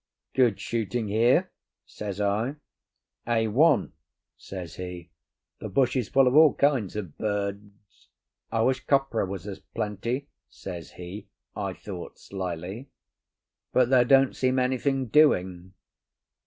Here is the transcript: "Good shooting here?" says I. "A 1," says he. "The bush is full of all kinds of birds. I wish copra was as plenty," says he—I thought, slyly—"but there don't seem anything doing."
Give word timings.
"Good 0.33 0.59
shooting 0.59 1.09
here?" 1.09 1.51
says 1.85 2.19
I. 2.19 2.55
"A 3.27 3.47
1," 3.49 3.93
says 4.35 4.77
he. 4.77 5.11
"The 5.59 5.69
bush 5.69 5.95
is 5.95 6.09
full 6.09 6.25
of 6.25 6.35
all 6.35 6.55
kinds 6.55 6.95
of 6.95 7.15
birds. 7.19 8.07
I 8.51 8.61
wish 8.63 8.83
copra 8.87 9.27
was 9.27 9.45
as 9.45 9.59
plenty," 9.59 10.27
says 10.49 10.93
he—I 10.93 11.73
thought, 11.73 12.17
slyly—"but 12.17 13.89
there 13.91 14.05
don't 14.05 14.35
seem 14.35 14.57
anything 14.57 15.05
doing." 15.05 15.73